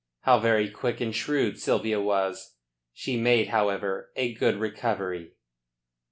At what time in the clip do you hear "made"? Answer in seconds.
3.17-3.49